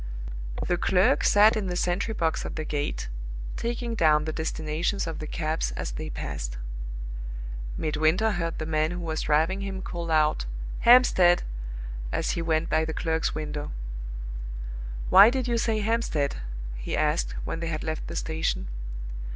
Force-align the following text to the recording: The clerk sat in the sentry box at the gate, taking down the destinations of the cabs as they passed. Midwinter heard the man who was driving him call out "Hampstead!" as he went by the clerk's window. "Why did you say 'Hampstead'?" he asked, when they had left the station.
The 0.65 0.77
clerk 0.79 1.23
sat 1.23 1.55
in 1.55 1.67
the 1.67 1.75
sentry 1.75 2.15
box 2.15 2.43
at 2.43 2.55
the 2.55 2.65
gate, 2.65 3.07
taking 3.55 3.93
down 3.93 4.25
the 4.25 4.33
destinations 4.33 5.05
of 5.05 5.19
the 5.19 5.27
cabs 5.27 5.69
as 5.73 5.91
they 5.91 6.09
passed. 6.09 6.57
Midwinter 7.77 8.31
heard 8.31 8.57
the 8.57 8.65
man 8.65 8.89
who 8.89 8.99
was 8.99 9.21
driving 9.21 9.61
him 9.61 9.83
call 9.83 10.09
out 10.09 10.47
"Hampstead!" 10.79 11.43
as 12.11 12.31
he 12.31 12.41
went 12.41 12.67
by 12.67 12.83
the 12.83 12.93
clerk's 12.95 13.35
window. 13.35 13.73
"Why 15.11 15.29
did 15.29 15.47
you 15.47 15.59
say 15.59 15.81
'Hampstead'?" 15.81 16.37
he 16.77 16.97
asked, 16.97 17.35
when 17.45 17.59
they 17.59 17.67
had 17.67 17.83
left 17.83 18.07
the 18.07 18.15
station. 18.15 18.69